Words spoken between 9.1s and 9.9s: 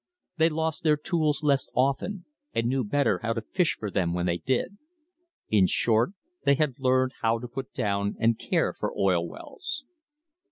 wells.